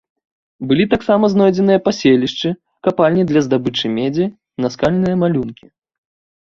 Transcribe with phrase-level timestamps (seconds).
[0.69, 2.55] Былі таксама знойдзеныя паселішчы,
[2.89, 4.25] капальні для здабычы медзі,
[4.67, 5.65] наскальныя малюнкі.